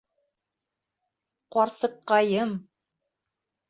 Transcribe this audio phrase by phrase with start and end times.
[1.59, 2.61] Ҡарсыҡҡайым!